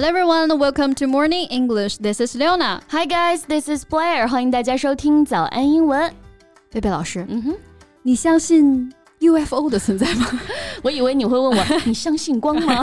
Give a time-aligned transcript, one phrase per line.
[0.00, 1.98] Hello everyone, welcome to Morning English.
[1.98, 2.80] This is Leona.
[2.88, 4.26] Hi guys, this is Blair.
[4.26, 6.10] 欢迎大家收听早安英文。
[6.70, 7.56] 贝贝老师，嗯哼，
[8.02, 8.90] 你相信
[9.20, 10.26] UFO 的存在吗？
[10.82, 12.82] 我以为你会问我，你相信光吗？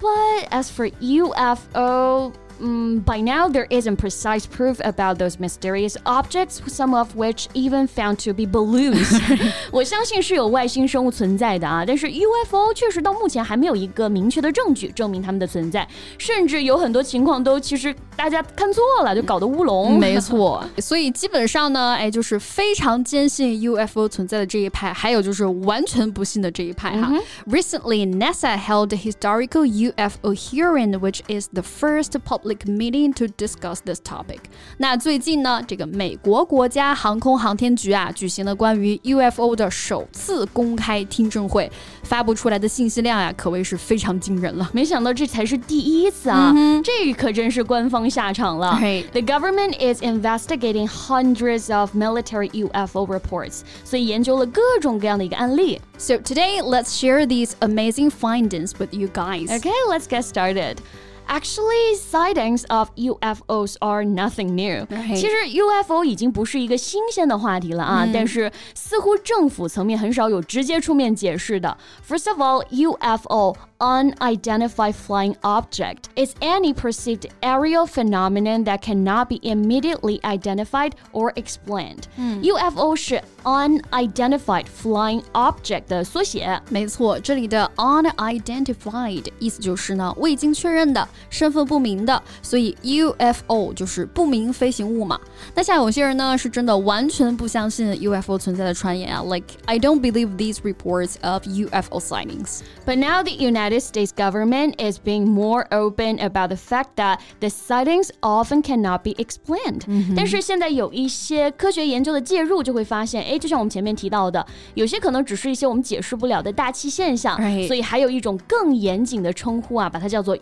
[0.00, 2.32] But as for UFO.
[2.60, 7.86] Mm, by now, there isn't precise proof about those mysterious objects, some of which even
[7.86, 9.18] found to be balloons.
[9.72, 15.88] 我相信是有外星生物存在的啊，但是 UFO 确实到目前还没有一个明确的证据证明它们的存在，
[16.18, 19.98] 甚至有很多情况都其实大家看错了，就搞得乌龙。
[19.98, 27.10] 没错，所以基本上呢，哎，就是非常坚信 UFO 存在的这一派，还有就是完全不信的这一派哈。
[27.46, 33.78] Recently, NASA held a historical UFO hearing, which is the first public public meeting to discuss
[33.84, 34.38] this topic。
[34.78, 41.70] 那最近呢，这个美国国家航空航天局啊，举行了关于 UFO 的首次公开听证会，
[42.02, 44.70] 发布出来的信息量呀，可谓是非常惊人了。
[44.72, 48.78] 没想到这才是第一次啊，这可真是官方下场了。
[49.12, 55.80] The government is investigating hundreds of military UFO reports，所以研究了各种各样的一个案例。
[55.98, 59.48] So today, let's share these amazing findings with you guys.
[59.48, 60.78] Okay, let's get started.
[61.26, 64.84] Actually, sightings of UFOs are nothing new.
[65.14, 71.76] 其实 UFO 已经不是一个新鲜的话题了啊，但是似乎政府层面很少有直接出面解释的。
[72.04, 80.20] First of all, UFO unidentified flying object is any perceived aerial phenomenon that cannot be immediately
[80.22, 82.02] identified or explained.
[82.42, 86.60] UFO 是 unidentified flying object 的缩写。
[86.70, 95.20] 没错，这里的 unidentified 意思就是呢未经确认的、 身份不明的，所以 UFO 就是不明飞行物嘛。
[95.54, 102.60] 那像有些人呢是真的完全不相信 UFO 存在的传言啊，like I don't believe these reports of UFO sightings.
[102.84, 107.18] But now the United United States government is being more open about the fact that
[107.40, 109.82] the sightings often cannot be explained.
[110.16, 114.44] 但是现在有一些科学研究的介入，就会发现，哎，就像我们前面提到的，
[114.74, 120.36] 有些可能只是一些我们解释不了的大气现象，所以还有一种更严谨的称呼啊，把它叫做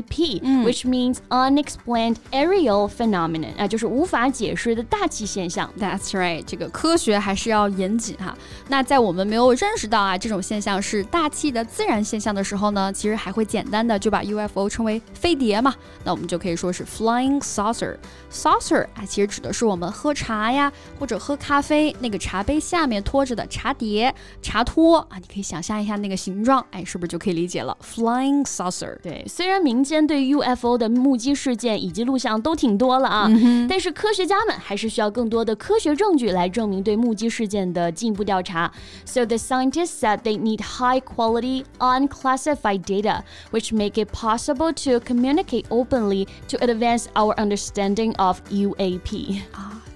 [0.00, 5.68] UAP，which means unexplained aerial phenomenon 啊，就是无法解释的大气现象。
[5.80, 8.36] That's right，这个科学还是要严谨哈。
[8.68, 12.42] 那在我们没有认识到啊这种现象是大气的自然现象的。
[12.42, 15.72] 时候呢，其实还会简单的就把 UFO 称为飞碟嘛，
[16.02, 17.96] 那我们就可以说是 flying saucer。
[18.32, 28.98] saucer 啊，其实指的是我们喝茶呀或者喝咖啡那个茶杯下面托着的茶碟、茶托啊，你可以想象一下那个形状，哎，是不是就可以理解了？flying saucer。
[29.02, 33.29] 对，虽然民间对 UFO 的目击事件以及录像都挺多了啊，
[33.67, 38.71] 但是科学家们还是需要更多的科学证据来证明对目击事件的进一步调查。
[39.05, 44.99] So the scientists said they need high quality, unclassified classified data, which make it possible to
[44.99, 49.41] communicate openly to advance our understanding of UAP.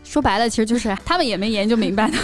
[0.06, 2.12] 说白了，其实就是他们也没研究明白。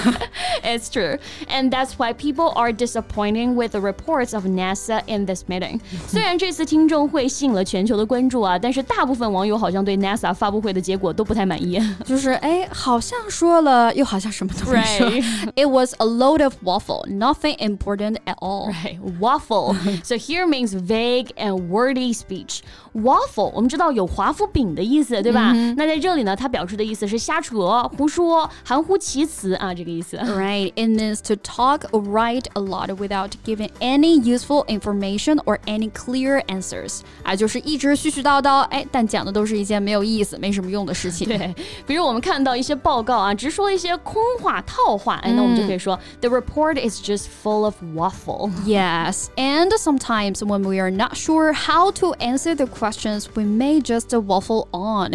[0.62, 1.18] it's true,
[1.50, 5.80] and that's why people are disappointing with the reports of NASA in this meeting.
[6.06, 11.82] 虽然这次听证会吸引了全球的关注啊，但是大部分网友好像对 NASA 发布会的结果都不太满意。
[12.04, 15.08] 就是哎，好像说了，又好像什么都没说。
[15.56, 18.70] It was a load of waffle, nothing important at all.
[18.70, 19.76] Right, waffle.
[20.04, 22.60] so here means vague and wordy speech.
[22.94, 25.54] Waffle，我们知道有华夫饼的意思，对吧？
[25.78, 27.71] 那在这里呢，它表示的意思是瞎扯。
[27.72, 30.18] 胡说、含糊其辞啊，这个意思。
[30.18, 35.92] Right, it means to talk or write a lot without giving any useful information or any
[35.92, 37.02] clear answers。
[37.24, 41.28] 啊，就是一直絮絮叨叨，哎，但讲的都是一些没有意思、没什么用的事情。
[41.28, 41.56] 对，
[41.86, 48.52] 比如我们看到一些报告啊，只说一些空话、套话，哎，那我们就可以说、嗯、The report is just full of waffle.
[48.66, 53.82] Yes, and sometimes when we are not sure how to answer the questions, we may
[53.82, 55.12] just waffle on.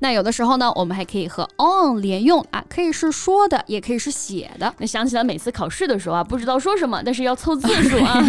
[0.00, 4.72] 那有的时候呢，我们还可以和 on 连用啊，可以是说的，也可以是写的。
[4.78, 8.22] 那想起来每次考试的时候啊，不知道说什么，但是要凑字数啊。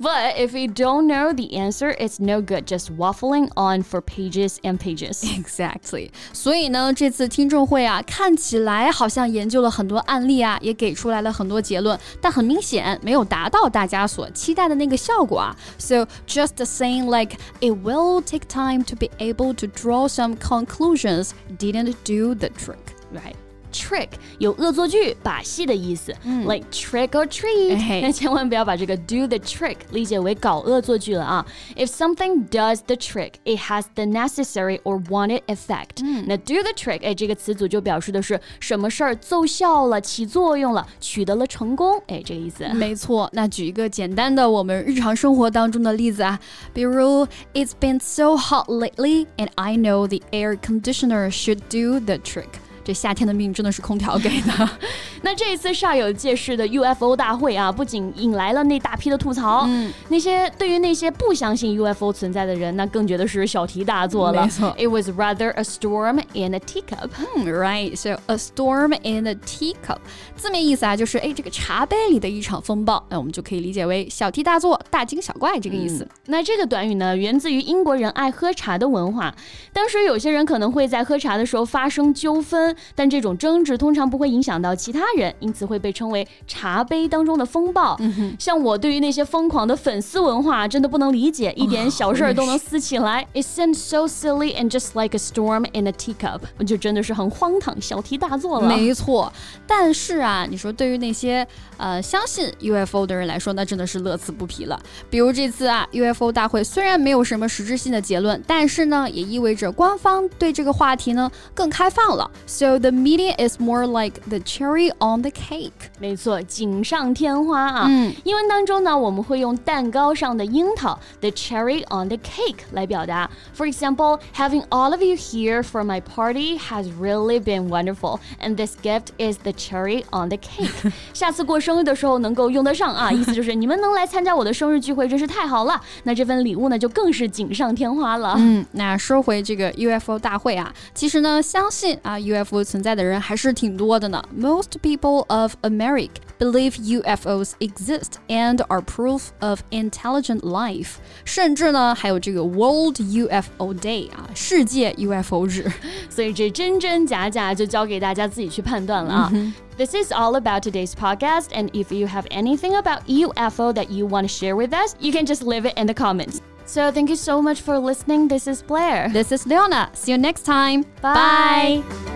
[0.00, 4.56] But if you don't know the answer, it's no good just waffling on for pages
[4.62, 5.22] and pages.
[5.22, 6.10] Exactly.
[6.32, 15.56] 所以呢，这次听证会啊，看起来好像研究了很多案例啊，也给出来了很多结论，但很明显没有达到大家所期待的那个效果啊。
[15.78, 21.94] So just saying like it will take time to be able to draw some conclusions didn't
[22.04, 22.75] do the trick.
[23.12, 23.34] Right.
[23.72, 24.08] trick
[24.38, 28.02] 有恶作剧、把戏的意思、嗯、，like trick or treat。
[28.02, 31.46] 那千万不要把这个 do the trick 理解为搞恶作剧了啊。
[31.74, 36.02] If something does the trick, it has the necessary or wanted effect。
[36.04, 42.68] 嗯、那 do the trick，哎，这个词组就表示的是什么事儿奏效了、起作用了、取得了成功，哎，这个意思。
[42.74, 43.26] 没错。
[43.32, 46.38] 那举一个简单的我们日常生活当中的例子啊，
[46.74, 52.50] 比如 It's been so hot lately, and I know the air conditioner should do the trick.
[52.87, 54.69] 这夏天的命真的是空调给的。
[55.21, 64.43] 那这一次煞有介事的 UFO 大会啊，不仅引来了那大批的吐槽，嗯，那些对于那些不相信 UFO 存在的人，那更觉得是小题大做了。
[64.43, 67.09] 没错，It was rather a storm in a teacup.
[67.43, 69.97] Right, so a storm in a teacup，
[70.37, 73.05] 字面意思啊，就是哎这个茶杯里的一场风暴。
[73.09, 76.05] 那我们就可以理解为小题大做、大惊小怪这个意思。
[76.05, 79.35] 嗯、那这个短语呢，源自于英国人爱喝茶的文化。
[79.73, 82.76] 当时有些人可能会在喝茶的时候发生纠纷。
[82.95, 87.95] 但这种争执通常不会影响到其他人，因此会被称为茶杯当中的风暴。
[87.99, 93.25] 嗯、像我对于那些疯狂的粉丝文化真的不能理解，一点小事儿都能撕起来。
[93.33, 98.67] It seems so silly and just like a storm in a teacup，就真的是很荒唐，小题大做了。
[98.67, 99.31] 没错，
[99.65, 101.47] 但是啊，你说对于那些
[101.77, 104.79] 呃相信 UFO 的人来说，那真的是乐此不疲了。
[105.09, 112.29] 比如这次啊，UFO 大会虽然没有什么实质性的结论，但是呢，也意味着官方对这个话题呢更开放了。
[112.45, 115.90] So the media is more like the cherry on the cake。
[115.98, 117.86] 没错，锦上添花啊。
[117.88, 123.30] 嗯，英文当中呢，我们会用蛋糕上的樱桃 the cherry on the cake 来表达。
[123.56, 128.76] For example, having all of you here for my party has really been wonderful, and this
[128.82, 130.92] gift is the cherry on the cake。
[131.12, 135.80] 下次过生日的时候能够用得上啊，意思就是你们能来参加我的生日聚会真是太好了。
[136.04, 138.34] 那这份礼物呢，就更是锦上添花了。
[138.38, 142.18] 嗯，那说回这个 UFO 大会啊，其实呢，相信啊
[142.56, 144.22] UFO 存在的人还是挺多的呢。
[144.36, 150.94] Most people of America believe UFOs exist and are proof of intelligent life。
[151.24, 155.70] 甚至呢，还有这个 World UFO Day 啊，世界 UFO 日。
[156.08, 159.30] 所以这真真假假就交给大家自己去判断了啊。
[159.32, 159.52] Mm -hmm.
[159.78, 164.06] This is all about today's podcast, and if you have anything about UFO that you
[164.06, 166.40] want to share with us, you can just leave it in the comments.
[166.66, 168.28] So thank you so much for listening.
[168.28, 169.10] This is Blair.
[169.12, 169.88] This is Leona.
[169.94, 170.84] See you next time.
[171.00, 171.82] Bye.
[171.82, 172.15] Bye.